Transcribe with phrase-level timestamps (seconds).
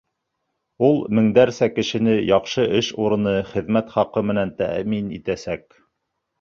[0.87, 5.71] Ул меңдәрсә кешене яҡшы эш урыны, хеҙмәт хаҡы менән тәьмин итәсәк.